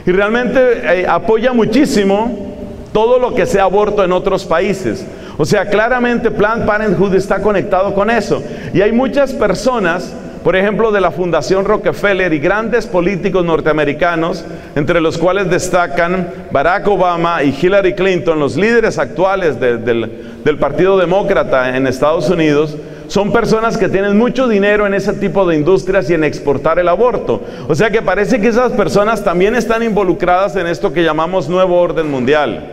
y 0.06 0.12
realmente 0.12 0.60
eh, 0.82 1.06
apoya 1.06 1.52
muchísimo 1.52 2.54
todo 2.92 3.18
lo 3.18 3.34
que 3.34 3.46
sea 3.46 3.64
aborto 3.64 4.04
en 4.04 4.12
otros 4.12 4.44
países. 4.44 5.06
O 5.38 5.44
sea, 5.44 5.66
claramente 5.66 6.30
Planned 6.30 6.66
Parenthood 6.66 7.14
está 7.14 7.40
conectado 7.40 7.94
con 7.94 8.10
eso. 8.10 8.42
Y 8.74 8.82
hay 8.82 8.92
muchas 8.92 9.32
personas, 9.32 10.14
por 10.44 10.56
ejemplo, 10.56 10.92
de 10.92 11.00
la 11.00 11.10
Fundación 11.10 11.64
Rockefeller 11.64 12.32
y 12.32 12.38
grandes 12.38 12.86
políticos 12.86 13.44
norteamericanos, 13.44 14.44
entre 14.74 15.00
los 15.00 15.16
cuales 15.16 15.48
destacan 15.48 16.28
Barack 16.50 16.86
Obama 16.88 17.42
y 17.42 17.56
Hillary 17.58 17.94
Clinton, 17.94 18.38
los 18.38 18.56
líderes 18.56 18.98
actuales 18.98 19.58
del 19.58 20.58
Partido 20.58 20.98
Demócrata 20.98 21.74
en 21.76 21.86
Estados 21.86 22.28
Unidos, 22.28 22.76
son 23.12 23.30
personas 23.30 23.76
que 23.76 23.90
tienen 23.90 24.16
mucho 24.16 24.48
dinero 24.48 24.86
en 24.86 24.94
ese 24.94 25.12
tipo 25.12 25.44
de 25.44 25.54
industrias 25.54 26.08
y 26.08 26.14
en 26.14 26.24
exportar 26.24 26.78
el 26.78 26.88
aborto. 26.88 27.42
O 27.68 27.74
sea 27.74 27.90
que 27.90 28.00
parece 28.00 28.40
que 28.40 28.48
esas 28.48 28.72
personas 28.72 29.22
también 29.22 29.54
están 29.54 29.82
involucradas 29.82 30.56
en 30.56 30.66
esto 30.66 30.94
que 30.94 31.04
llamamos 31.04 31.46
nuevo 31.46 31.78
orden 31.78 32.10
mundial. 32.10 32.64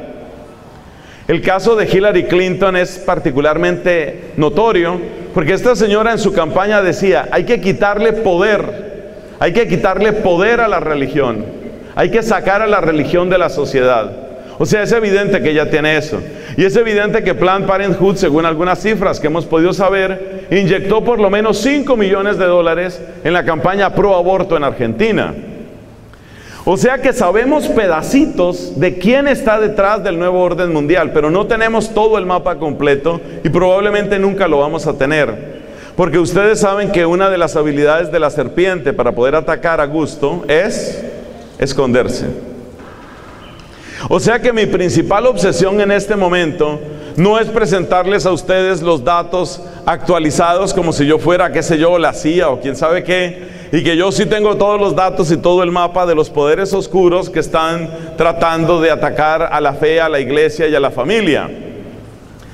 El 1.28 1.42
caso 1.42 1.76
de 1.76 1.90
Hillary 1.90 2.24
Clinton 2.24 2.78
es 2.78 3.00
particularmente 3.00 4.32
notorio 4.38 5.02
porque 5.34 5.52
esta 5.52 5.76
señora 5.76 6.14
en 6.14 6.20
su 6.20 6.32
campaña 6.32 6.82
decía, 6.82 7.28
hay 7.34 7.44
que 7.44 7.60
quitarle 7.60 8.14
poder, 8.14 9.18
hay 9.42 9.52
que 9.52 9.68
quitarle 9.68 10.14
poder 10.14 10.62
a 10.62 10.70
la 10.70 10.80
religión, 10.80 11.44
hay 11.96 12.12
que 12.12 12.24
sacar 12.24 12.62
a 12.62 12.68
la 12.68 12.80
religión 12.80 13.30
de 13.30 13.40
la 13.40 13.50
sociedad. 13.50 14.29
O 14.60 14.66
sea, 14.66 14.84
es 14.84 14.92
evidente 14.92 15.42
que 15.42 15.52
ella 15.52 15.72
tiene 15.72 15.96
eso. 15.96 16.22
Y 16.58 16.66
es 16.66 16.76
evidente 16.76 17.24
que 17.24 17.34
Planned 17.34 17.66
Parenthood, 17.66 18.18
según 18.18 18.46
algunas 18.46 18.82
cifras 18.82 19.18
que 19.18 19.28
hemos 19.28 19.46
podido 19.46 19.72
saber, 19.72 20.48
inyectó 20.52 21.02
por 21.02 21.18
lo 21.20 21.30
menos 21.30 21.60
5 21.60 21.96
millones 21.96 22.38
de 22.38 22.46
dólares 22.46 23.02
en 23.24 23.32
la 23.32 23.46
campaña 23.46 23.96
pro 23.96 24.18
aborto 24.18 24.58
en 24.58 24.66
Argentina. 24.66 25.34
O 26.66 26.76
sea 26.76 26.98
que 26.98 27.14
sabemos 27.14 27.70
pedacitos 27.70 28.78
de 28.78 29.00
quién 29.00 29.30
está 29.30 29.62
detrás 29.62 30.04
del 30.04 30.20
nuevo 30.20 30.42
orden 30.42 30.74
mundial, 30.74 31.12
pero 31.14 31.32
no 31.32 31.48
tenemos 31.48 31.94
todo 31.94 32.18
el 32.18 32.26
mapa 32.26 32.58
completo 32.58 33.22
y 33.46 33.48
probablemente 33.48 34.20
nunca 34.20 34.50
lo 34.50 34.60
vamos 34.60 34.86
a 34.88 34.98
tener. 34.98 35.60
Porque 35.96 36.20
ustedes 36.20 36.60
saben 36.60 36.92
que 36.92 37.06
una 37.06 37.30
de 37.30 37.38
las 37.38 37.56
habilidades 37.56 38.12
de 38.12 38.20
la 38.20 38.30
serpiente 38.30 38.92
para 38.92 39.14
poder 39.14 39.36
atacar 39.36 39.80
a 39.80 39.86
gusto 39.86 40.44
es 40.50 41.02
esconderse. 41.60 42.28
O 44.08 44.20
sea 44.20 44.40
que 44.40 44.54
mi 44.54 44.66
principal 44.66 45.26
obsesión 45.26 45.82
en 45.82 45.92
este 45.92 46.16
momento 46.16 46.80
no 47.18 47.38
es 47.38 47.48
presentarles 47.48 48.26
a 48.26 48.32
ustedes 48.32 48.82
los 48.82 49.04
datos 49.04 49.62
actualizados 49.86 50.74
como 50.74 50.94
si 50.94 51.06
yo 51.06 51.20
fuera, 51.20 51.52
qué 51.52 51.62
sé 51.62 51.78
yo, 51.78 51.98
la 52.00 52.14
CIA 52.14 52.50
o 52.50 52.62
quién 52.62 52.76
sabe 52.76 53.04
qué, 53.04 53.50
y 53.72 53.84
que 53.84 53.98
yo 53.98 54.12
sí 54.12 54.26
tengo 54.26 54.56
todos 54.56 54.80
los 54.80 54.96
datos 54.96 55.32
y 55.32 55.38
todo 55.38 55.62
el 55.64 55.72
mapa 55.72 56.06
de 56.06 56.16
los 56.16 56.30
poderes 56.30 56.74
oscuros 56.74 57.30
que 57.30 57.40
están 57.40 58.16
tratando 58.16 58.80
de 58.80 58.92
atacar 58.92 59.50
a 59.52 59.60
la 59.60 59.74
fe, 59.74 60.00
a 60.00 60.08
la 60.08 60.20
iglesia 60.20 60.68
y 60.68 60.76
a 60.76 60.80
la 60.80 60.92
familia. 60.92 61.50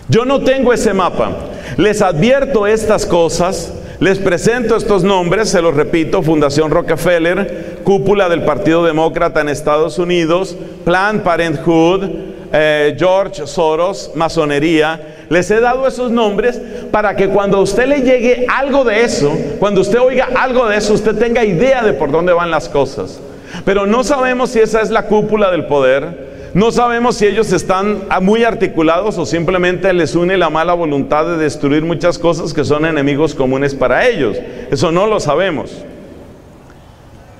Yo 0.08 0.26
no 0.26 0.42
tengo 0.42 0.74
ese 0.74 0.94
mapa. 0.94 1.32
Les 1.78 2.02
advierto 2.02 2.66
estas 2.68 3.06
cosas 3.06 3.72
les 4.00 4.20
presento 4.20 4.76
estos 4.76 5.04
nombres, 5.04 5.50
se 5.50 5.62
los 5.62 5.74
repito, 5.74 6.22
Fundación 6.22 6.70
Rockefeller, 6.70 7.75
cúpula 7.86 8.28
del 8.28 8.43
Partido 8.43 8.84
Demócrata 8.84 9.39
en 9.39 9.48
Estados 9.48 9.98
Unidos, 10.00 10.58
Planned 10.84 11.21
Parenthood, 11.21 12.10
eh, 12.52 12.95
George 12.98 13.48
Soros, 13.48 14.12
masonería. 14.15 15.00
Les 15.30 15.50
he 15.52 15.62
dado 15.62 15.88
esos 15.88 16.12
nombres 16.12 16.60
para 16.91 17.15
que 17.15 17.30
cuando 17.30 17.58
a 17.58 17.62
usted 17.62 17.88
le 17.88 18.02
llegue 18.02 18.48
algo 18.50 18.84
de 18.84 19.04
eso, 19.04 19.32
cuando 19.60 19.82
usted 19.82 20.00
oiga 20.00 20.28
algo 20.36 20.67
de 20.67 20.78
eso, 20.78 20.93
usted 20.93 21.15
tenga 21.15 21.45
idea 21.45 21.84
de 21.84 21.93
por 21.93 22.12
dónde 22.12 22.34
van 22.34 22.52
las 22.52 22.67
cosas. 22.67 23.21
Pero 23.63 23.86
no 23.86 24.04
sabemos 24.04 24.50
si 24.50 24.60
esa 24.60 24.82
es 24.82 24.89
la 24.89 25.04
cúpula 25.04 25.52
del 25.52 25.65
poder, 25.65 26.26
no 26.56 26.71
sabemos 26.71 27.17
si 27.17 27.28
ellos 27.28 27.52
están 27.52 28.04
muy 28.21 28.43
articulados 28.43 29.17
o 29.17 29.26
simplemente 29.26 29.93
les 29.93 30.15
une 30.15 30.38
la 30.38 30.50
mala 30.50 30.74
voluntad 30.74 31.26
de 31.26 31.38
destruir 31.38 31.84
muchas 31.84 32.17
cosas 32.17 32.54
que 32.54 32.63
son 32.63 32.86
enemigos 32.86 33.36
comunes 33.36 33.76
para 33.76 34.08
ellos. 34.08 34.38
Eso 34.71 34.91
no 34.91 35.06
lo 35.06 35.19
sabemos. 35.19 35.84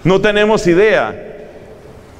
No 0.06 0.22
tenemos 0.22 0.66
idea. 0.68 1.14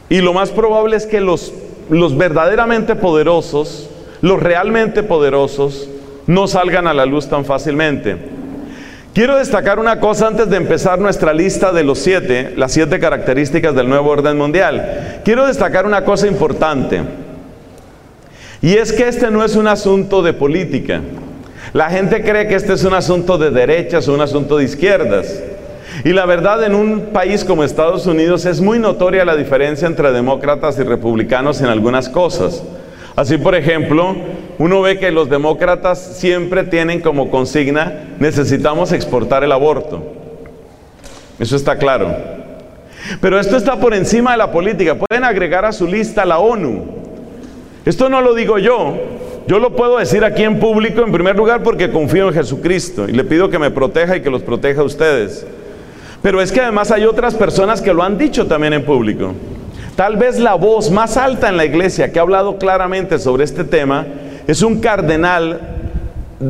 Y 0.10 0.20
lo 0.20 0.34
más 0.34 0.50
probable 0.50 0.98
es 0.98 1.06
que 1.06 1.22
los, 1.22 1.54
los 1.90 2.18
verdaderamente 2.18 2.96
poderosos, 2.96 3.90
los 4.22 4.42
realmente 4.42 5.04
poderosos, 5.04 5.88
no 6.28 6.48
salgan 6.48 6.88
a 6.88 6.94
la 6.94 7.06
luz 7.06 7.30
tan 7.30 7.46
fácilmente. 7.46 8.18
Quiero 9.14 9.38
destacar 9.38 9.80
una 9.80 10.00
cosa 10.00 10.28
antes 10.28 10.50
de 10.50 10.58
empezar 10.58 11.00
nuestra 11.00 11.34
lista 11.34 11.72
de 11.72 11.84
los 11.84 12.00
siete, 12.00 12.54
las 12.58 12.74
siete 12.74 13.00
características 13.00 13.74
del 13.74 13.88
nuevo 13.88 14.10
orden 14.10 14.38
mundial. 14.38 15.22
Quiero 15.24 15.48
destacar 15.48 15.86
una 15.86 16.04
cosa 16.04 16.28
importante. 16.28 17.02
Y 18.62 18.74
es 18.74 18.92
que 18.92 19.08
este 19.08 19.30
no 19.30 19.46
es 19.46 19.56
un 19.56 19.68
asunto 19.68 20.24
de 20.24 20.34
política. 20.34 21.02
La 21.72 21.90
gente 21.90 22.24
cree 22.24 22.48
que 22.48 22.56
este 22.56 22.74
es 22.74 22.84
un 22.84 22.94
asunto 22.94 23.38
de 23.38 23.52
derechas 23.52 24.08
o 24.08 24.14
un 24.14 24.22
asunto 24.22 24.58
de 24.58 24.66
izquierdas. 24.66 25.42
Y 26.04 26.14
la 26.14 26.26
verdad, 26.26 26.64
en 26.64 26.76
un 26.76 27.08
país 27.14 27.44
como 27.46 27.64
Estados 27.64 28.06
Unidos 28.06 28.46
es 28.46 28.62
muy 28.62 28.80
notoria 28.80 29.26
la 29.26 29.36
diferencia 29.36 29.88
entre 29.88 30.12
demócratas 30.12 30.78
y 30.80 30.84
republicanos 30.84 31.62
en 31.62 31.68
algunas 31.68 32.10
cosas. 32.10 32.64
Así, 33.16 33.38
por 33.38 33.56
ejemplo, 33.56 34.16
uno 34.58 34.82
ve 34.82 35.00
que 35.00 35.12
los 35.12 35.30
demócratas 35.30 36.18
siempre 36.18 36.64
tienen 36.64 37.00
como 37.00 37.32
consigna, 37.32 38.08
necesitamos 38.20 38.92
exportar 38.92 39.44
el 39.44 39.54
aborto. 39.54 40.04
Eso 41.40 41.56
está 41.56 41.78
claro. 41.78 42.14
Pero 43.22 43.40
esto 43.40 43.56
está 43.56 43.80
por 43.80 43.94
encima 43.94 44.32
de 44.32 44.38
la 44.38 44.52
política. 44.52 44.96
Pueden 44.96 45.24
agregar 45.24 45.64
a 45.64 45.72
su 45.72 45.88
lista 45.88 46.26
la 46.26 46.40
ONU. 46.40 46.84
Esto 47.86 48.10
no 48.10 48.22
lo 48.22 48.34
digo 48.34 48.58
yo. 48.58 48.98
Yo 49.48 49.60
lo 49.60 49.76
puedo 49.76 50.00
decir 50.00 50.26
aquí 50.26 50.44
en 50.44 50.60
público 50.60 51.04
en 51.04 51.12
primer 51.12 51.36
lugar 51.36 51.62
porque 51.62 51.92
confío 51.92 52.28
en 52.28 52.34
Jesucristo 52.34 53.08
y 53.08 53.12
le 53.12 53.24
pido 53.24 53.50
que 53.50 53.60
me 53.60 53.70
proteja 53.70 54.18
y 54.18 54.22
que 54.22 54.32
los 54.32 54.42
proteja 54.42 54.82
a 54.82 54.86
ustedes. 54.86 55.46
Pero 56.26 56.42
es 56.42 56.52
que 56.52 56.60
además 56.60 56.90
hay 56.90 57.06
otras 57.06 57.36
personas 57.36 57.84
que 57.84 57.94
lo 57.94 58.02
han 58.02 58.18
dicho 58.18 58.48
también 58.48 58.74
en 58.74 58.84
público. 58.84 59.34
Tal 59.96 60.18
vez 60.18 60.40
la 60.40 60.56
voz 60.56 60.90
más 60.90 61.18
alta 61.18 61.50
en 61.50 61.56
la 61.56 61.66
iglesia 61.66 62.12
que 62.12 62.18
ha 62.18 62.24
hablado 62.24 62.58
claramente 62.58 63.20
sobre 63.20 63.44
este 63.44 63.64
tema 63.64 64.08
es 64.48 64.64
un 64.64 64.80
cardenal 64.80 65.62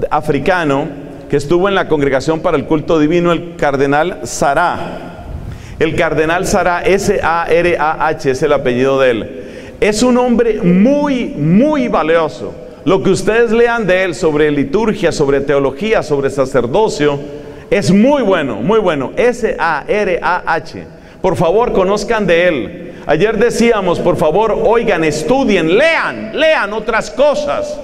africano 0.10 0.88
que 1.30 1.36
estuvo 1.36 1.68
en 1.68 1.76
la 1.76 1.90
congregación 1.90 2.40
para 2.40 2.56
el 2.56 2.64
culto 2.68 3.00
divino, 3.00 3.34
el 3.34 3.58
cardenal 3.58 4.22
Sará. 4.24 5.26
El 5.78 5.98
cardenal 5.98 6.48
Sará, 6.48 6.82
S-A-R-A-H, 6.82 8.32
es 8.32 8.44
el 8.44 8.54
apellido 8.54 9.02
de 9.02 9.12
él. 9.12 9.44
Es 9.82 10.04
un 10.04 10.18
hombre 10.18 10.62
muy, 10.62 11.34
muy 11.36 11.90
valioso. 11.90 12.56
Lo 12.86 13.04
que 13.04 13.10
ustedes 13.10 13.52
lean 13.52 13.86
de 13.86 14.06
él 14.06 14.16
sobre 14.16 14.50
liturgia, 14.52 15.12
sobre 15.12 15.42
teología, 15.42 16.02
sobre 16.02 16.30
sacerdocio, 16.30 17.20
es 17.70 17.92
muy 17.92 18.22
bueno, 18.22 18.56
muy 18.56 18.80
bueno. 18.80 19.12
S-A-R-A-H. 19.16 20.88
Por 21.22 21.36
favor, 21.36 21.74
conozcan 21.74 22.28
de 22.28 22.48
él. 22.48 22.94
Ayer 23.08 23.38
decíamos, 23.38 24.00
por 24.00 24.18
favor, 24.18 24.58
oigan, 24.64 25.04
estudien, 25.04 25.78
lean, 25.78 26.32
lean 26.40 26.74
otras 26.74 27.12
cosas. 27.12 27.80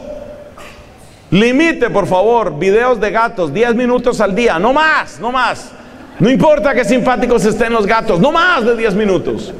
Limite, 1.30 1.90
por 1.90 2.08
favor, 2.08 2.58
videos 2.58 3.00
de 3.00 3.10
gatos, 3.12 3.54
10 3.54 3.76
minutos 3.76 4.20
al 4.20 4.36
día, 4.36 4.60
no 4.60 4.74
más, 4.74 5.20
no 5.20 5.32
más. 5.32 5.72
No 6.20 6.30
importa 6.30 6.74
que 6.74 6.84
simpáticos 6.84 7.46
estén 7.46 7.72
los 7.72 7.86
gatos, 7.88 8.20
no 8.20 8.32
más 8.32 8.66
de 8.66 8.76
10 8.76 8.96
minutos. 8.96 9.54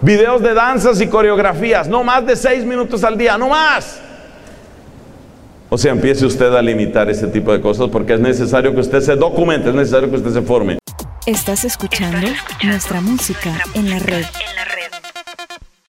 Videos 0.00 0.42
de 0.42 0.54
danzas 0.54 1.00
y 1.00 1.06
coreografías, 1.06 1.88
no 1.88 2.04
más 2.04 2.24
de 2.24 2.36
6 2.36 2.64
minutos 2.64 3.02
al 3.02 3.18
día, 3.18 3.36
no 3.36 3.48
más. 3.48 4.00
O 5.74 5.78
sea, 5.78 5.92
empiece 5.92 6.26
usted 6.26 6.54
a 6.54 6.60
limitar 6.60 7.08
ese 7.08 7.28
tipo 7.28 7.50
de 7.50 7.62
cosas 7.62 7.88
porque 7.88 8.12
es 8.12 8.20
necesario 8.20 8.74
que 8.74 8.80
usted 8.80 9.00
se 9.00 9.16
documente, 9.16 9.70
es 9.70 9.74
necesario 9.74 10.10
que 10.10 10.16
usted 10.16 10.30
se 10.30 10.42
forme. 10.42 10.76
Estás 11.24 11.64
escuchando 11.64 12.28
nuestra 12.62 13.00
música 13.00 13.54
en 13.72 13.88
la 13.88 13.98
red. 13.98 14.26